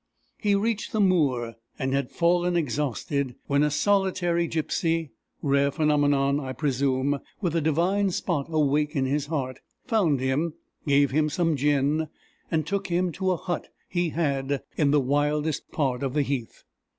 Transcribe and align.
He 0.39 0.55
reached 0.55 0.93
the 0.93 0.99
moor, 0.99 1.57
and 1.77 1.93
had 1.93 2.09
fallen 2.09 2.57
exhausted, 2.57 3.35
when 3.45 3.61
a 3.61 3.69
solitary 3.69 4.49
gypsy, 4.49 5.11
rare 5.43 5.69
phenomenon, 5.69 6.39
I 6.39 6.53
presume, 6.53 7.19
with 7.39 7.55
a 7.55 7.61
divine 7.61 8.09
spot 8.09 8.47
awake 8.49 8.95
in 8.95 9.05
his 9.05 9.27
heart, 9.27 9.59
found 9.85 10.19
him, 10.19 10.55
gave 10.87 11.11
him 11.11 11.29
some 11.29 11.55
gin, 11.55 12.07
and 12.49 12.65
took 12.65 12.87
him 12.87 13.11
to 13.11 13.29
a 13.29 13.37
hut 13.37 13.67
he 13.89 14.09
had 14.09 14.63
in 14.75 14.89
the 14.89 14.99
wildest 14.99 15.71
part 15.71 16.01
of 16.01 16.15
the 16.15 16.23
heath. 16.23 16.63